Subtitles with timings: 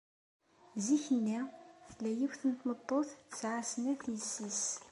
[0.85, 1.39] Zik-nni,
[1.95, 4.63] tella yiwet n tmeṭṭut tesɛa snat yessi-s.